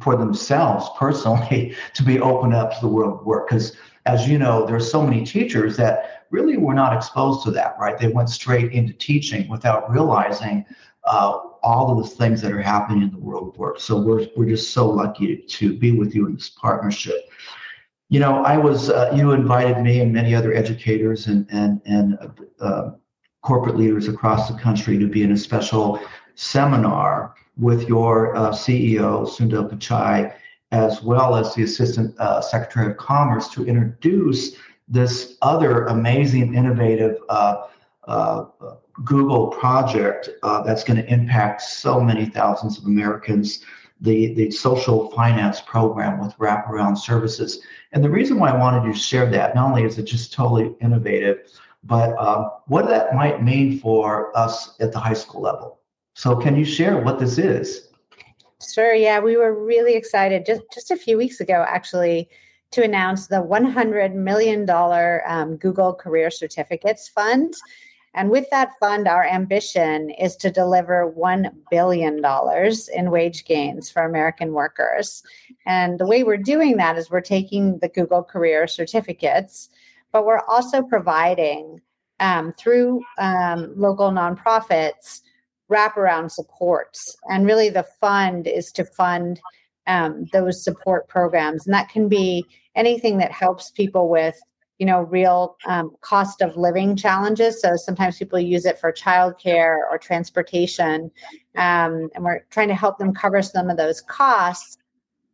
for 0.00 0.16
themselves 0.16 0.88
personally 0.98 1.74
to 1.94 2.02
be 2.02 2.20
open 2.20 2.52
up 2.52 2.74
to 2.74 2.80
the 2.80 2.88
world 2.88 3.20
of 3.20 3.26
work 3.26 3.48
because 3.48 3.76
as 4.04 4.28
you 4.28 4.38
know 4.38 4.66
there's 4.66 4.90
so 4.90 5.02
many 5.02 5.24
teachers 5.24 5.76
that 5.76 6.15
really 6.36 6.58
were 6.58 6.74
not 6.74 6.94
exposed 6.94 7.42
to 7.44 7.50
that, 7.52 7.76
right? 7.80 7.98
They 7.98 8.08
went 8.08 8.28
straight 8.28 8.72
into 8.72 8.92
teaching 8.92 9.48
without 9.48 9.90
realizing 9.90 10.64
uh, 11.04 11.38
all 11.62 11.84
of 11.90 11.98
the 12.04 12.14
things 12.14 12.42
that 12.42 12.52
are 12.52 12.60
happening 12.60 13.02
in 13.02 13.10
the 13.10 13.18
world 13.18 13.48
of 13.48 13.58
work. 13.58 13.80
So 13.80 13.98
we're, 13.98 14.26
we're 14.36 14.50
just 14.56 14.72
so 14.72 14.88
lucky 14.88 15.38
to 15.38 15.78
be 15.78 15.92
with 15.92 16.14
you 16.14 16.26
in 16.26 16.34
this 16.34 16.50
partnership. 16.50 17.20
You 18.10 18.20
know, 18.20 18.44
I 18.44 18.56
was, 18.58 18.90
uh, 18.90 19.12
you 19.16 19.32
invited 19.32 19.82
me 19.82 20.00
and 20.00 20.12
many 20.12 20.34
other 20.34 20.52
educators 20.54 21.26
and, 21.26 21.46
and, 21.50 21.80
and 21.86 22.18
uh, 22.60 22.90
corporate 23.42 23.76
leaders 23.76 24.06
across 24.08 24.50
the 24.50 24.58
country 24.58 24.98
to 24.98 25.08
be 25.08 25.22
in 25.22 25.32
a 25.32 25.36
special 25.36 26.00
seminar 26.34 27.34
with 27.56 27.88
your 27.88 28.36
uh, 28.36 28.50
CEO, 28.50 29.26
Sundar 29.26 29.68
Pichai, 29.70 30.34
as 30.70 31.02
well 31.02 31.34
as 31.34 31.54
the 31.54 31.62
Assistant 31.62 32.14
uh, 32.18 32.40
Secretary 32.42 32.90
of 32.90 32.96
Commerce 32.98 33.48
to 33.48 33.64
introduce 33.64 34.56
this 34.88 35.36
other 35.42 35.84
amazing, 35.86 36.54
innovative 36.54 37.18
uh, 37.28 37.66
uh 38.06 38.44
Google 39.04 39.48
project 39.48 40.30
uh, 40.42 40.62
that's 40.62 40.82
going 40.82 40.96
to 40.96 41.12
impact 41.12 41.60
so 41.62 42.00
many 42.00 42.26
thousands 42.26 42.78
of 42.78 42.84
Americans. 42.84 43.64
The, 44.02 44.34
the 44.34 44.50
social 44.50 45.10
finance 45.12 45.62
program 45.62 46.20
with 46.20 46.36
wraparound 46.36 46.98
services. 46.98 47.60
And 47.92 48.04
the 48.04 48.10
reason 48.10 48.38
why 48.38 48.50
I 48.50 48.58
wanted 48.58 48.92
to 48.92 48.98
share 48.98 49.30
that, 49.30 49.54
not 49.54 49.68
only 49.70 49.84
is 49.84 49.96
it 49.98 50.02
just 50.02 50.34
totally 50.34 50.74
innovative, 50.82 51.50
but 51.82 52.14
um, 52.18 52.50
what 52.66 52.88
that 52.88 53.14
might 53.14 53.42
mean 53.42 53.78
for 53.78 54.36
us 54.36 54.76
at 54.80 54.92
the 54.92 54.98
high 54.98 55.14
school 55.14 55.40
level. 55.40 55.80
So, 56.14 56.36
can 56.36 56.56
you 56.56 56.64
share 56.64 56.98
what 56.98 57.18
this 57.18 57.38
is? 57.38 57.88
Sure. 58.74 58.94
Yeah, 58.94 59.20
we 59.20 59.36
were 59.36 59.54
really 59.54 59.94
excited 59.94 60.44
just 60.46 60.62
just 60.72 60.90
a 60.90 60.96
few 60.96 61.16
weeks 61.16 61.40
ago, 61.40 61.64
actually, 61.68 62.28
to 62.72 62.82
announce 62.82 63.28
the 63.28 63.42
100 63.42 64.14
million 64.14 64.66
dollar 64.66 65.22
um, 65.26 65.56
Google 65.56 65.94
Career 65.94 66.30
Certificates 66.30 67.08
Fund. 67.08 67.54
And 68.14 68.30
with 68.30 68.48
that 68.50 68.70
fund, 68.80 69.06
our 69.06 69.24
ambition 69.24 70.10
is 70.10 70.36
to 70.36 70.50
deliver 70.50 71.12
$1 71.16 71.52
billion 71.70 72.22
in 72.94 73.10
wage 73.10 73.44
gains 73.44 73.90
for 73.90 74.02
American 74.02 74.52
workers. 74.52 75.22
And 75.66 75.98
the 75.98 76.06
way 76.06 76.24
we're 76.24 76.38
doing 76.38 76.78
that 76.78 76.96
is 76.96 77.10
we're 77.10 77.20
taking 77.20 77.78
the 77.80 77.88
Google 77.88 78.22
Career 78.22 78.66
Certificates, 78.66 79.68
but 80.12 80.24
we're 80.24 80.40
also 80.48 80.82
providing 80.82 81.80
um, 82.18 82.54
through 82.58 83.02
um, 83.18 83.74
local 83.76 84.10
nonprofits 84.10 85.20
wraparound 85.70 86.30
supports. 86.30 87.16
And 87.28 87.46
really, 87.46 87.68
the 87.68 87.86
fund 88.00 88.46
is 88.46 88.72
to 88.72 88.84
fund 88.84 89.40
um, 89.86 90.26
those 90.32 90.62
support 90.62 91.08
programs. 91.08 91.66
And 91.66 91.74
that 91.74 91.88
can 91.88 92.08
be 92.08 92.44
anything 92.74 93.18
that 93.18 93.32
helps 93.32 93.70
people 93.70 94.08
with 94.08 94.38
you 94.78 94.86
know 94.86 95.02
real 95.02 95.56
um, 95.66 95.90
cost 96.02 96.42
of 96.42 96.56
living 96.56 96.96
challenges 96.96 97.60
so 97.60 97.76
sometimes 97.76 98.18
people 98.18 98.38
use 98.38 98.66
it 98.66 98.78
for 98.78 98.92
childcare 98.92 99.78
or 99.90 99.98
transportation 99.98 101.10
um, 101.56 102.10
and 102.14 102.24
we're 102.24 102.44
trying 102.50 102.68
to 102.68 102.74
help 102.74 102.98
them 102.98 103.14
cover 103.14 103.40
some 103.40 103.70
of 103.70 103.76
those 103.76 104.02
costs 104.02 104.76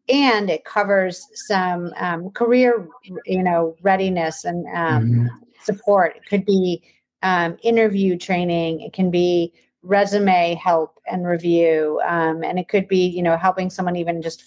and 0.08 0.50
it 0.50 0.64
covers 0.64 1.26
some 1.34 1.92
um, 1.96 2.30
career 2.30 2.86
you 3.26 3.42
know 3.42 3.74
readiness 3.82 4.44
and 4.44 4.64
um, 4.76 5.02
mm-hmm. 5.02 5.26
support 5.60 6.16
it 6.16 6.24
could 6.26 6.46
be 6.46 6.80
um, 7.22 7.56
interview 7.62 8.16
training 8.16 8.80
it 8.80 8.92
can 8.92 9.10
be 9.10 9.52
resume 9.82 10.54
help 10.54 10.98
and 11.06 11.26
review 11.26 12.00
um, 12.06 12.44
and 12.44 12.58
it 12.58 12.68
could 12.68 12.86
be 12.86 13.06
you 13.06 13.22
know 13.22 13.36
helping 13.36 13.68
someone 13.68 13.96
even 13.96 14.22
just 14.22 14.44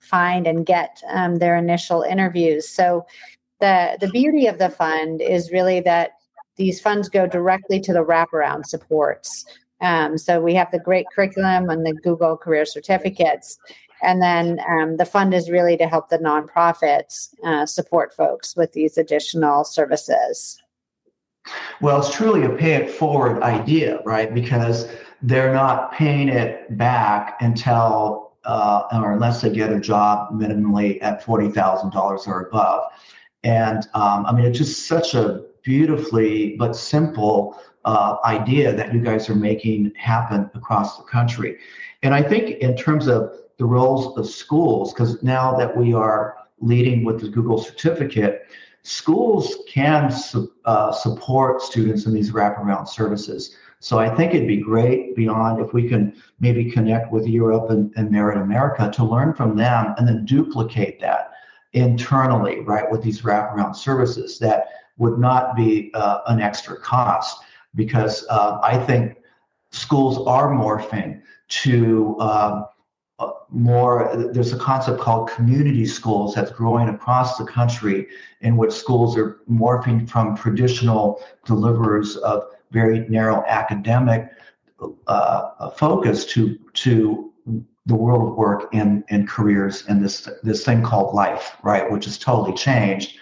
find 0.00 0.46
and 0.46 0.66
get 0.66 1.02
um, 1.10 1.36
their 1.36 1.56
initial 1.56 2.02
interviews. 2.02 2.68
So 2.68 3.06
the 3.60 3.96
the 4.00 4.08
beauty 4.08 4.46
of 4.46 4.58
the 4.58 4.70
fund 4.70 5.20
is 5.20 5.50
really 5.50 5.80
that 5.80 6.10
these 6.56 6.80
funds 6.80 7.08
go 7.08 7.26
directly 7.26 7.80
to 7.80 7.92
the 7.92 8.04
wraparound 8.04 8.66
supports. 8.66 9.44
Um, 9.82 10.16
so 10.16 10.40
we 10.40 10.54
have 10.54 10.70
the 10.70 10.78
great 10.78 11.06
curriculum 11.14 11.68
and 11.68 11.84
the 11.84 11.92
google 11.92 12.36
career 12.36 12.64
certificates 12.64 13.58
and 14.02 14.22
then 14.22 14.60
um, 14.68 14.96
the 14.96 15.04
fund 15.04 15.34
is 15.34 15.50
really 15.50 15.76
to 15.76 15.86
help 15.86 16.08
the 16.08 16.18
nonprofits 16.18 17.34
uh, 17.44 17.66
support 17.66 18.14
folks 18.14 18.56
with 18.56 18.72
these 18.72 18.96
additional 18.98 19.64
services 19.64 20.62
well, 21.80 21.98
it's 21.98 22.10
truly 22.14 22.44
a 22.44 22.50
pay 22.50 22.74
it 22.74 22.90
forward 22.90 23.42
idea, 23.42 24.00
right? 24.04 24.32
Because 24.32 24.88
they're 25.22 25.52
not 25.52 25.92
paying 25.92 26.28
it 26.28 26.76
back 26.76 27.36
until 27.40 28.32
uh, 28.44 28.84
or 28.92 29.12
unless 29.12 29.40
they 29.40 29.50
get 29.50 29.72
a 29.72 29.80
job 29.80 30.32
minimally 30.32 31.02
at 31.02 31.24
forty 31.24 31.48
thousand 31.48 31.90
dollars 31.90 32.26
or 32.26 32.42
above. 32.42 32.90
And 33.44 33.86
um, 33.94 34.26
I 34.26 34.32
mean, 34.32 34.44
it's 34.44 34.58
just 34.58 34.86
such 34.86 35.14
a 35.14 35.44
beautifully 35.62 36.56
but 36.56 36.74
simple 36.74 37.60
uh, 37.84 38.16
idea 38.24 38.74
that 38.74 38.92
you 38.94 39.00
guys 39.00 39.28
are 39.28 39.34
making 39.34 39.92
happen 39.96 40.50
across 40.54 40.96
the 40.98 41.04
country. 41.04 41.56
And 42.02 42.14
I 42.14 42.22
think 42.22 42.58
in 42.58 42.76
terms 42.76 43.06
of 43.08 43.32
the 43.58 43.64
roles 43.64 44.16
of 44.18 44.28
schools, 44.28 44.92
because 44.92 45.22
now 45.22 45.56
that 45.56 45.76
we 45.76 45.94
are 45.94 46.36
leading 46.60 47.04
with 47.04 47.20
the 47.20 47.28
Google 47.28 47.58
certificate, 47.58 48.46
schools 48.86 49.56
can 49.68 50.12
su- 50.12 50.52
uh, 50.64 50.92
support 50.92 51.60
students 51.60 52.06
in 52.06 52.14
these 52.14 52.30
wraparound 52.30 52.86
services. 52.86 53.56
So 53.80 53.98
I 53.98 54.08
think 54.08 54.32
it'd 54.32 54.46
be 54.46 54.58
great 54.58 55.16
beyond 55.16 55.60
if 55.60 55.72
we 55.72 55.88
can 55.88 56.14
maybe 56.38 56.70
connect 56.70 57.10
with 57.10 57.26
Year 57.26 57.50
Up 57.50 57.70
and, 57.70 57.92
and 57.96 58.12
Merit 58.12 58.40
America 58.40 58.88
to 58.94 59.04
learn 59.04 59.34
from 59.34 59.56
them 59.56 59.92
and 59.98 60.06
then 60.06 60.24
duplicate 60.24 61.00
that 61.00 61.32
internally, 61.72 62.60
right, 62.60 62.88
with 62.88 63.02
these 63.02 63.22
wraparound 63.22 63.74
services 63.74 64.38
that 64.38 64.68
would 64.98 65.18
not 65.18 65.56
be 65.56 65.90
uh, 65.94 66.20
an 66.28 66.40
extra 66.40 66.78
cost 66.78 67.42
because 67.74 68.24
uh, 68.30 68.60
I 68.62 68.78
think 68.78 69.16
schools 69.72 70.24
are 70.28 70.48
morphing 70.50 71.22
to 71.48 72.16
uh, 72.20 72.62
more 73.48 74.10
there's 74.32 74.52
a 74.52 74.58
concept 74.58 75.00
called 75.00 75.30
community 75.30 75.86
schools 75.86 76.34
that's 76.34 76.50
growing 76.50 76.88
across 76.88 77.38
the 77.38 77.44
country 77.44 78.06
in 78.40 78.56
which 78.56 78.72
schools 78.72 79.16
are 79.16 79.40
morphing 79.50 80.08
from 80.08 80.36
traditional 80.36 81.22
deliverers 81.44 82.16
of 82.18 82.44
very 82.72 83.08
narrow 83.08 83.42
academic 83.46 84.30
uh, 85.06 85.70
focus 85.70 86.24
to 86.26 86.58
to 86.74 87.32
the 87.86 87.94
world 87.94 88.28
of 88.28 88.34
work 88.36 88.68
and, 88.74 89.04
and 89.08 89.28
careers 89.28 89.84
and 89.86 90.04
this 90.04 90.28
this 90.42 90.64
thing 90.64 90.82
called 90.82 91.14
life 91.14 91.56
right 91.62 91.90
which 91.90 92.04
has 92.04 92.18
totally 92.18 92.54
changed. 92.56 93.16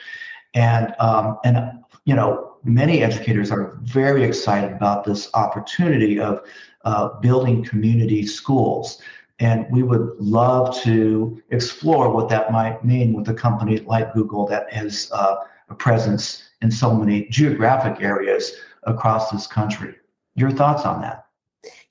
And 0.54 0.94
um, 0.98 1.38
and 1.44 1.84
you 2.04 2.14
know 2.14 2.56
many 2.64 3.02
educators 3.02 3.50
are 3.50 3.78
very 3.82 4.24
excited 4.24 4.72
about 4.72 5.04
this 5.04 5.28
opportunity 5.34 6.18
of 6.18 6.40
uh, 6.84 7.20
building 7.20 7.62
community 7.62 8.26
schools 8.26 9.00
and 9.40 9.66
we 9.70 9.82
would 9.82 10.14
love 10.18 10.80
to 10.82 11.42
explore 11.50 12.10
what 12.10 12.28
that 12.28 12.52
might 12.52 12.84
mean 12.84 13.12
with 13.12 13.28
a 13.28 13.34
company 13.34 13.78
like 13.78 14.14
Google 14.14 14.46
that 14.46 14.72
has 14.72 15.10
uh, 15.12 15.36
a 15.68 15.74
presence 15.74 16.50
in 16.62 16.70
so 16.70 16.94
many 16.94 17.26
geographic 17.28 18.02
areas 18.02 18.52
across 18.84 19.30
this 19.30 19.46
country. 19.46 19.94
Your 20.36 20.50
thoughts 20.50 20.84
on 20.84 21.00
that? 21.02 21.26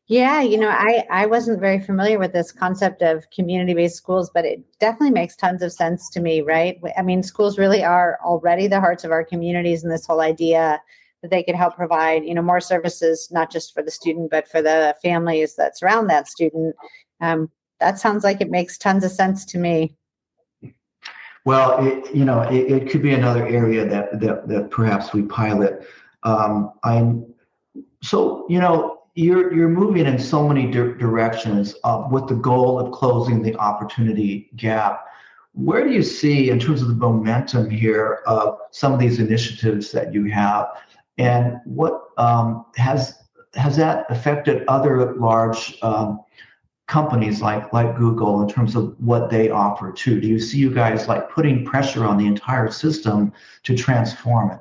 Yeah, 0.07 0.41
you 0.41 0.57
know, 0.57 0.69
I 0.69 1.05
I 1.09 1.25
wasn't 1.25 1.61
very 1.61 1.79
familiar 1.79 2.19
with 2.19 2.33
this 2.33 2.51
concept 2.51 3.01
of 3.01 3.29
community-based 3.31 3.95
schools, 3.95 4.29
but 4.33 4.43
it 4.43 4.61
definitely 4.79 5.11
makes 5.11 5.35
tons 5.35 5.61
of 5.61 5.71
sense 5.71 6.09
to 6.11 6.19
me, 6.19 6.41
right? 6.41 6.77
I 6.97 7.01
mean, 7.01 7.23
schools 7.23 7.57
really 7.57 7.83
are 7.83 8.19
already 8.23 8.67
the 8.67 8.81
hearts 8.81 9.05
of 9.05 9.11
our 9.11 9.23
communities 9.23 9.83
and 9.83 9.91
this 9.91 10.05
whole 10.05 10.19
idea 10.19 10.81
that 11.21 11.31
they 11.31 11.41
could 11.41 11.55
help 11.55 11.77
provide, 11.77 12.25
you 12.25 12.33
know, 12.33 12.41
more 12.41 12.59
services 12.59 13.29
not 13.31 13.49
just 13.49 13.73
for 13.73 13.81
the 13.81 13.91
student 13.91 14.29
but 14.29 14.47
for 14.47 14.61
the 14.61 14.93
families 15.01 15.55
that 15.55 15.77
surround 15.77 16.09
that 16.09 16.27
student 16.27 16.75
um, 17.23 17.49
that 17.79 17.97
sounds 17.97 18.23
like 18.23 18.41
it 18.41 18.51
makes 18.51 18.77
tons 18.77 19.03
of 19.03 19.11
sense 19.11 19.45
to 19.45 19.57
me. 19.57 19.95
Well, 21.45 21.85
it, 21.85 22.13
you 22.15 22.25
know, 22.25 22.41
it, 22.41 22.71
it 22.71 22.89
could 22.89 23.01
be 23.01 23.13
another 23.13 23.45
area 23.47 23.85
that 23.87 24.19
that, 24.19 24.47
that 24.47 24.71
perhaps 24.71 25.13
we 25.13 25.23
pilot. 25.23 25.87
Um, 26.23 26.71
I'm 26.83 27.25
so 28.01 28.45
you 28.49 28.59
know 28.59 28.99
you're 29.15 29.53
you're 29.53 29.69
moving 29.69 30.05
in 30.05 30.19
so 30.19 30.47
many 30.47 30.65
di- 30.67 30.97
directions 30.97 31.75
uh, 31.83 32.07
with 32.11 32.27
the 32.27 32.35
goal 32.35 32.79
of 32.79 32.91
closing 32.91 33.41
the 33.41 33.55
opportunity 33.57 34.49
gap. 34.55 35.05
Where 35.53 35.83
do 35.87 35.93
you 35.93 36.01
see, 36.01 36.49
in 36.49 36.59
terms 36.59 36.81
of 36.81 36.87
the 36.87 36.95
momentum 36.95 37.69
here, 37.69 38.21
of 38.25 38.57
some 38.71 38.91
of 38.91 38.99
these 38.99 39.19
initiatives 39.19 39.91
that 39.91 40.13
you 40.13 40.25
have, 40.25 40.67
and 41.17 41.57
what 41.65 42.09
um, 42.17 42.65
has 42.75 43.19
has 43.55 43.77
that 43.77 44.05
affected 44.09 44.63
other 44.67 45.13
large 45.15 45.77
um, 45.83 46.21
companies 46.87 47.41
like 47.41 47.71
like 47.73 47.95
Google 47.97 48.41
in 48.41 48.49
terms 48.49 48.75
of 48.75 48.95
what 48.99 49.29
they 49.29 49.49
offer 49.49 49.91
too? 49.91 50.19
Do 50.19 50.27
you 50.27 50.39
see 50.39 50.57
you 50.57 50.73
guys 50.73 51.07
like 51.07 51.29
putting 51.29 51.65
pressure 51.65 52.05
on 52.05 52.17
the 52.17 52.25
entire 52.25 52.71
system 52.71 53.31
to 53.63 53.75
transform 53.75 54.51
it? 54.51 54.59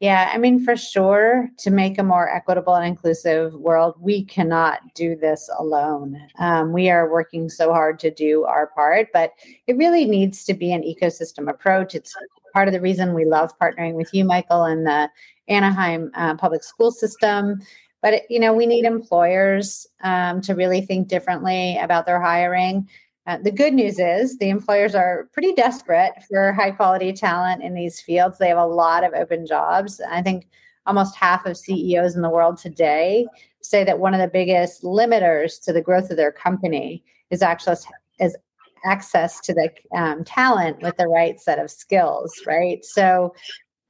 Yeah, 0.00 0.30
I 0.34 0.38
mean, 0.38 0.62
for 0.62 0.76
sure, 0.76 1.48
to 1.58 1.70
make 1.70 1.98
a 1.98 2.02
more 2.02 2.28
equitable 2.28 2.74
and 2.74 2.86
inclusive 2.86 3.54
world, 3.54 3.94
we 3.98 4.24
cannot 4.24 4.80
do 4.94 5.16
this 5.16 5.48
alone. 5.58 6.20
Um, 6.38 6.72
we 6.72 6.90
are 6.90 7.10
working 7.10 7.48
so 7.48 7.72
hard 7.72 7.98
to 8.00 8.10
do 8.10 8.44
our 8.44 8.66
part, 8.66 9.08
but 9.14 9.32
it 9.66 9.78
really 9.78 10.04
needs 10.04 10.44
to 10.44 10.52
be 10.52 10.72
an 10.72 10.82
ecosystem 10.82 11.48
approach. 11.48 11.94
It's 11.94 12.14
part 12.52 12.68
of 12.68 12.74
the 12.74 12.80
reason 12.80 13.14
we 13.14 13.24
love 13.24 13.58
partnering 13.58 13.94
with 13.94 14.12
you, 14.12 14.24
Michael, 14.24 14.64
and 14.64 14.84
the 14.84 15.08
Anaheim 15.48 16.10
uh, 16.14 16.34
public 16.34 16.64
school 16.64 16.90
system 16.90 17.60
but 18.04 18.30
you 18.30 18.38
know, 18.38 18.52
we 18.52 18.66
need 18.66 18.84
employers 18.84 19.86
um, 20.02 20.42
to 20.42 20.54
really 20.54 20.82
think 20.82 21.08
differently 21.08 21.78
about 21.78 22.04
their 22.04 22.20
hiring. 22.20 22.86
Uh, 23.26 23.38
the 23.38 23.50
good 23.50 23.72
news 23.72 23.98
is 23.98 24.36
the 24.36 24.50
employers 24.50 24.94
are 24.94 25.30
pretty 25.32 25.54
desperate 25.54 26.12
for 26.28 26.52
high 26.52 26.70
quality 26.70 27.14
talent 27.14 27.62
in 27.62 27.72
these 27.72 28.02
fields. 28.02 28.36
They 28.36 28.48
have 28.48 28.58
a 28.58 28.66
lot 28.66 29.04
of 29.04 29.14
open 29.14 29.46
jobs. 29.46 30.02
I 30.06 30.20
think 30.20 30.48
almost 30.84 31.16
half 31.16 31.46
of 31.46 31.56
CEOs 31.56 32.14
in 32.14 32.20
the 32.20 32.28
world 32.28 32.58
today 32.58 33.26
say 33.62 33.84
that 33.84 33.98
one 33.98 34.12
of 34.12 34.20
the 34.20 34.28
biggest 34.28 34.82
limiters 34.82 35.58
to 35.64 35.72
the 35.72 35.80
growth 35.80 36.10
of 36.10 36.18
their 36.18 36.30
company 36.30 37.02
is 37.30 37.40
access 37.40 37.86
is 38.20 38.36
access 38.84 39.40
to 39.40 39.54
the 39.54 39.70
um, 39.96 40.24
talent 40.24 40.82
with 40.82 40.94
the 40.98 41.06
right 41.06 41.40
set 41.40 41.58
of 41.58 41.70
skills, 41.70 42.30
right? 42.46 42.84
So 42.84 43.34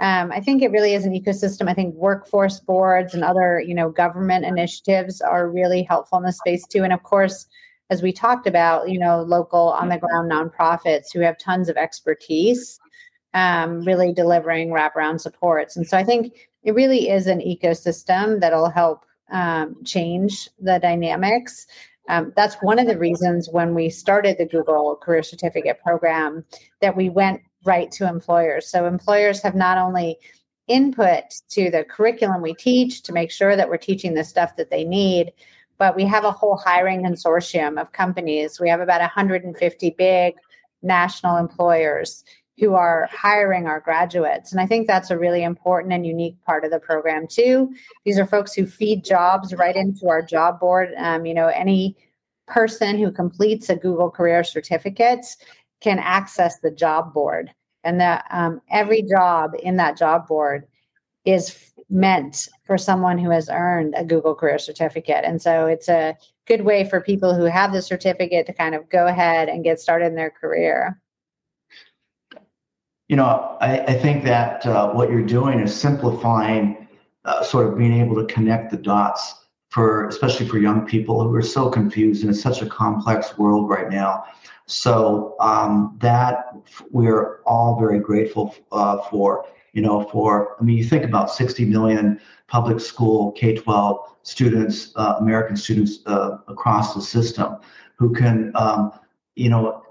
um, 0.04 0.30
I 0.32 0.40
think 0.40 0.60
it 0.60 0.70
really 0.70 0.92
is 0.92 1.06
an 1.06 1.14
ecosystem. 1.14 1.66
I 1.66 1.72
think 1.72 1.94
workforce 1.94 2.60
boards 2.60 3.14
and 3.14 3.24
other, 3.24 3.58
you 3.66 3.74
know, 3.74 3.88
government 3.88 4.44
initiatives 4.44 5.22
are 5.22 5.48
really 5.48 5.82
helpful 5.82 6.18
in 6.18 6.24
this 6.26 6.36
space 6.36 6.66
too. 6.66 6.84
And 6.84 6.92
of 6.92 7.02
course, 7.04 7.46
as 7.88 8.02
we 8.02 8.12
talked 8.12 8.46
about, 8.46 8.90
you 8.90 8.98
know, 8.98 9.22
local 9.22 9.70
on 9.70 9.88
the 9.88 9.96
ground 9.96 10.30
nonprofits 10.30 11.06
who 11.10 11.20
have 11.20 11.38
tons 11.38 11.70
of 11.70 11.78
expertise, 11.78 12.78
um, 13.32 13.80
really 13.86 14.12
delivering 14.12 14.68
wraparound 14.68 15.22
supports. 15.22 15.74
And 15.74 15.86
so 15.86 15.96
I 15.96 16.04
think 16.04 16.34
it 16.64 16.74
really 16.74 17.08
is 17.08 17.26
an 17.26 17.40
ecosystem 17.40 18.40
that'll 18.40 18.68
help 18.68 19.06
um, 19.32 19.74
change 19.86 20.50
the 20.60 20.78
dynamics. 20.80 21.66
Um, 22.10 22.34
that's 22.36 22.56
one 22.56 22.78
of 22.78 22.86
the 22.86 22.98
reasons 22.98 23.48
when 23.50 23.74
we 23.74 23.88
started 23.88 24.36
the 24.36 24.44
Google 24.44 24.96
Career 24.96 25.22
Certificate 25.22 25.80
Program 25.82 26.44
that 26.82 26.94
we 26.94 27.08
went 27.08 27.40
right 27.64 27.90
to 27.92 28.08
employers. 28.08 28.68
So 28.68 28.86
employers 28.86 29.42
have 29.42 29.54
not 29.54 29.78
only 29.78 30.18
input 30.66 31.24
to 31.50 31.70
the 31.70 31.84
curriculum 31.84 32.40
we 32.40 32.54
teach 32.54 33.02
to 33.02 33.12
make 33.12 33.30
sure 33.30 33.56
that 33.56 33.68
we're 33.68 33.76
teaching 33.76 34.14
the 34.14 34.24
stuff 34.24 34.56
that 34.56 34.70
they 34.70 34.84
need, 34.84 35.32
but 35.78 35.96
we 35.96 36.04
have 36.04 36.24
a 36.24 36.30
whole 36.30 36.56
hiring 36.56 37.02
consortium 37.02 37.80
of 37.80 37.92
companies. 37.92 38.60
We 38.60 38.68
have 38.70 38.80
about 38.80 39.00
150 39.00 39.90
big 39.90 40.34
national 40.82 41.36
employers 41.36 42.24
who 42.58 42.74
are 42.74 43.08
hiring 43.12 43.66
our 43.66 43.80
graduates. 43.80 44.52
And 44.52 44.60
I 44.60 44.66
think 44.66 44.86
that's 44.86 45.10
a 45.10 45.18
really 45.18 45.42
important 45.42 45.92
and 45.92 46.06
unique 46.06 46.36
part 46.44 46.64
of 46.64 46.70
the 46.70 46.78
program, 46.78 47.26
too. 47.26 47.74
These 48.04 48.18
are 48.18 48.26
folks 48.26 48.52
who 48.52 48.64
feed 48.64 49.04
jobs 49.04 49.52
right 49.54 49.74
into 49.74 50.08
our 50.08 50.22
job 50.22 50.60
board. 50.60 50.90
Um, 50.96 51.26
you 51.26 51.34
know, 51.34 51.48
any 51.48 51.96
person 52.46 52.98
who 52.98 53.10
completes 53.10 53.68
a 53.70 53.76
Google 53.76 54.10
Career 54.10 54.44
Certificate 54.44 55.26
can 55.84 55.98
access 55.98 56.60
the 56.60 56.70
job 56.70 57.12
board. 57.12 57.52
And 57.84 58.00
that 58.00 58.24
um, 58.30 58.62
every 58.70 59.02
job 59.02 59.52
in 59.62 59.76
that 59.76 59.98
job 59.98 60.26
board 60.26 60.66
is 61.26 61.72
meant 61.90 62.48
for 62.64 62.78
someone 62.78 63.18
who 63.18 63.28
has 63.28 63.50
earned 63.50 63.92
a 63.94 64.02
Google 64.02 64.34
Career 64.34 64.58
Certificate. 64.58 65.24
And 65.24 65.40
so 65.40 65.66
it's 65.66 65.90
a 65.90 66.16
good 66.46 66.62
way 66.62 66.88
for 66.88 67.02
people 67.02 67.34
who 67.34 67.44
have 67.44 67.72
the 67.72 67.82
certificate 67.82 68.46
to 68.46 68.54
kind 68.54 68.74
of 68.74 68.88
go 68.88 69.06
ahead 69.06 69.50
and 69.50 69.62
get 69.62 69.78
started 69.78 70.06
in 70.06 70.14
their 70.14 70.30
career. 70.30 70.98
You 73.08 73.16
know, 73.16 73.58
I, 73.60 73.80
I 73.80 73.92
think 73.92 74.24
that 74.24 74.64
uh, 74.64 74.90
what 74.92 75.10
you're 75.10 75.20
doing 75.20 75.60
is 75.60 75.78
simplifying, 75.78 76.88
uh, 77.26 77.42
sort 77.44 77.70
of 77.70 77.76
being 77.76 78.00
able 78.00 78.16
to 78.16 78.32
connect 78.32 78.70
the 78.70 78.78
dots 78.78 79.43
for, 79.74 80.06
especially 80.06 80.46
for 80.46 80.58
young 80.58 80.86
people 80.86 81.20
who 81.20 81.34
are 81.34 81.42
so 81.42 81.68
confused 81.68 82.22
and 82.22 82.30
it's 82.30 82.40
such 82.40 82.62
a 82.62 82.66
complex 82.66 83.36
world 83.36 83.68
right 83.68 83.90
now. 83.90 84.22
So 84.66 85.34
um, 85.40 85.98
that 86.00 86.44
we're 86.92 87.40
all 87.42 87.76
very 87.76 87.98
grateful 87.98 88.54
uh, 88.70 88.98
for. 89.10 89.46
You 89.72 89.82
know, 89.82 90.04
for 90.04 90.56
I 90.60 90.62
mean, 90.62 90.78
you 90.78 90.84
think 90.84 91.02
about 91.02 91.28
60 91.28 91.64
million 91.64 92.20
public 92.46 92.78
school 92.78 93.32
K-12 93.32 93.98
students, 94.22 94.92
uh, 94.94 95.16
American 95.18 95.56
students 95.56 95.98
uh, 96.06 96.38
across 96.46 96.94
the 96.94 97.02
system, 97.02 97.56
who 97.96 98.12
can, 98.14 98.52
um, 98.54 98.92
you 99.34 99.50
know, 99.50 99.82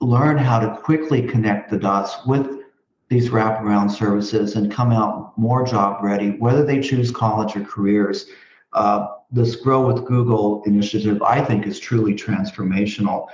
learn 0.00 0.38
how 0.38 0.58
to 0.58 0.74
quickly 0.80 1.20
connect 1.20 1.70
the 1.70 1.76
dots 1.76 2.24
with 2.24 2.62
these 3.10 3.28
wraparound 3.28 3.90
services 3.90 4.56
and 4.56 4.72
come 4.72 4.90
out 4.90 5.36
more 5.36 5.66
job 5.66 6.02
ready, 6.02 6.30
whether 6.38 6.64
they 6.64 6.80
choose 6.80 7.10
college 7.10 7.54
or 7.54 7.60
careers. 7.60 8.24
Uh, 8.72 9.08
this 9.30 9.56
Grow 9.56 9.86
with 9.86 10.04
Google 10.04 10.62
initiative, 10.64 11.22
I 11.22 11.42
think, 11.42 11.66
is 11.66 11.80
truly 11.80 12.14
transformational. 12.14 13.28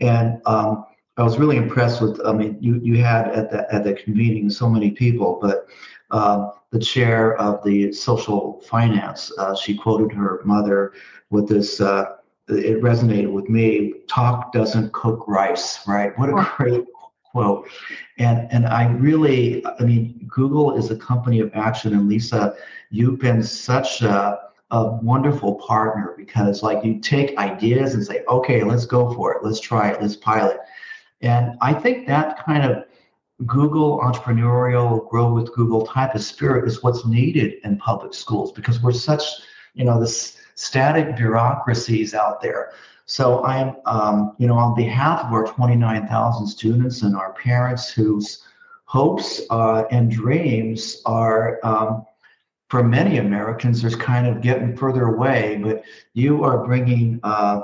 And 0.00 0.40
um, 0.46 0.84
I 1.16 1.22
was 1.22 1.38
really 1.38 1.56
impressed 1.56 2.02
with. 2.02 2.20
I 2.26 2.32
mean, 2.32 2.56
you 2.60 2.80
you 2.82 2.96
had 3.02 3.28
at 3.28 3.50
the 3.50 3.72
at 3.72 3.84
the 3.84 3.94
convening 3.94 4.50
so 4.50 4.68
many 4.68 4.90
people, 4.90 5.38
but 5.40 5.68
um, 6.10 6.52
the 6.70 6.78
chair 6.78 7.36
of 7.36 7.62
the 7.64 7.92
social 7.92 8.60
finance, 8.62 9.32
uh, 9.38 9.54
she 9.54 9.76
quoted 9.76 10.12
her 10.12 10.40
mother 10.44 10.92
with 11.30 11.48
this. 11.48 11.80
Uh, 11.80 12.16
it 12.48 12.82
resonated 12.82 13.32
with 13.32 13.48
me. 13.48 13.94
Talk 14.08 14.52
doesn't 14.52 14.92
cook 14.92 15.26
rice, 15.26 15.86
right? 15.86 16.16
What 16.18 16.28
a 16.28 16.52
great 16.56 16.84
quote. 17.30 17.68
And 18.18 18.48
and 18.50 18.66
I 18.66 18.90
really, 18.92 19.64
I 19.66 19.84
mean, 19.84 20.28
Google 20.28 20.76
is 20.76 20.90
a 20.90 20.96
company 20.96 21.40
of 21.40 21.50
action. 21.54 21.94
And 21.94 22.08
Lisa, 22.08 22.56
you've 22.90 23.18
been 23.18 23.42
such 23.42 24.02
a 24.02 24.40
a 24.74 24.98
wonderful 25.02 25.54
partner 25.54 26.14
because 26.16 26.64
like 26.64 26.84
you 26.84 26.98
take 26.98 27.38
ideas 27.38 27.94
and 27.94 28.04
say, 28.04 28.24
okay, 28.28 28.64
let's 28.64 28.86
go 28.86 29.14
for 29.14 29.32
it. 29.32 29.44
Let's 29.44 29.60
try 29.60 29.90
it. 29.90 30.02
Let's 30.02 30.16
pilot. 30.16 30.58
And 31.22 31.56
I 31.60 31.72
think 31.72 32.08
that 32.08 32.44
kind 32.44 32.64
of 32.64 32.84
Google 33.46 34.00
entrepreneurial 34.00 35.08
grow 35.08 35.32
with 35.32 35.54
Google 35.54 35.86
type 35.86 36.16
of 36.16 36.22
spirit 36.22 36.66
is 36.66 36.82
what's 36.82 37.06
needed 37.06 37.54
in 37.62 37.78
public 37.78 38.14
schools 38.14 38.50
because 38.50 38.82
we're 38.82 38.90
such, 38.90 39.22
you 39.74 39.84
know, 39.84 40.00
this 40.00 40.38
static 40.56 41.14
bureaucracies 41.14 42.12
out 42.12 42.42
there. 42.42 42.72
So 43.06 43.44
I'm, 43.44 43.76
um, 43.86 44.34
you 44.38 44.48
know, 44.48 44.58
on 44.58 44.74
behalf 44.74 45.20
of 45.20 45.32
our 45.32 45.46
29,000 45.46 46.48
students 46.48 47.02
and 47.02 47.14
our 47.14 47.32
parents 47.34 47.90
whose 47.90 48.42
hopes 48.86 49.40
uh, 49.50 49.84
and 49.92 50.10
dreams 50.10 51.00
are 51.06 51.60
um, 51.62 52.04
for 52.74 52.82
many 52.82 53.18
Americans, 53.18 53.80
there's 53.80 53.94
kind 53.94 54.26
of 54.26 54.40
getting 54.40 54.76
further 54.76 55.04
away, 55.04 55.60
but 55.62 55.84
you 56.14 56.42
are 56.42 56.66
bringing 56.66 57.20
uh, 57.22 57.60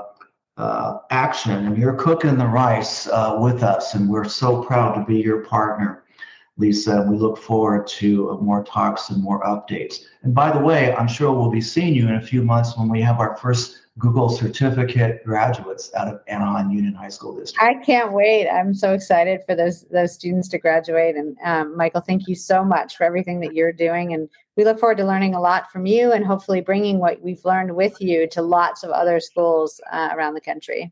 uh, 0.55 0.99
action 1.09 1.65
and 1.65 1.77
you're 1.77 1.95
cooking 1.95 2.37
the 2.37 2.47
rice 2.47 3.09
uh, 3.09 3.35
with 3.37 3.61
us. 3.61 3.93
And 3.93 4.07
we're 4.07 4.23
so 4.23 4.63
proud 4.63 4.93
to 4.93 5.03
be 5.03 5.17
your 5.17 5.39
partner, 5.39 6.05
Lisa. 6.55 7.05
We 7.09 7.17
look 7.17 7.37
forward 7.37 7.87
to 7.87 8.39
more 8.41 8.63
talks 8.63 9.09
and 9.09 9.21
more 9.21 9.43
updates. 9.43 9.95
And 10.23 10.33
by 10.33 10.49
the 10.49 10.63
way, 10.63 10.95
I'm 10.95 11.09
sure 11.09 11.33
we'll 11.33 11.51
be 11.51 11.59
seeing 11.59 11.93
you 11.93 12.07
in 12.07 12.15
a 12.15 12.21
few 12.21 12.41
months 12.41 12.77
when 12.77 12.87
we 12.87 13.01
have 13.01 13.19
our 13.19 13.35
first 13.35 13.80
Google 13.99 14.29
certificate 14.29 15.23
graduates 15.25 15.93
out 15.95 16.07
of 16.07 16.21
Anaheim 16.27 16.71
Union 16.71 16.93
High 16.93 17.09
School 17.09 17.35
District. 17.35 17.61
I 17.61 17.83
can't 17.83 18.13
wait. 18.13 18.49
I'm 18.49 18.73
so 18.73 18.93
excited 18.93 19.41
for 19.45 19.53
those 19.53 19.83
those 19.91 20.13
students 20.13 20.47
to 20.49 20.57
graduate. 20.57 21.15
And 21.15 21.37
um, 21.43 21.75
Michael, 21.75 22.01
thank 22.01 22.27
you 22.27 22.35
so 22.35 22.63
much 22.63 22.95
for 22.95 23.03
everything 23.03 23.41
that 23.41 23.53
you're 23.53 23.73
doing. 23.73 24.13
And 24.13 24.29
we 24.55 24.63
look 24.63 24.79
forward 24.79 24.97
to 24.99 25.05
learning 25.05 25.35
a 25.35 25.41
lot 25.41 25.71
from 25.71 25.85
you 25.85 26.13
and 26.13 26.25
hopefully 26.25 26.61
bringing 26.61 26.99
what 26.99 27.21
we've 27.21 27.43
learned 27.43 27.75
with 27.75 27.99
you 27.99 28.27
to 28.29 28.41
lots 28.41 28.83
of 28.83 28.91
other 28.91 29.19
schools 29.19 29.81
uh, 29.91 30.09
around 30.13 30.35
the 30.35 30.41
country. 30.41 30.91